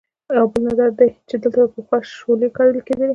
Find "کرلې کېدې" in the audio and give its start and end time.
2.55-3.07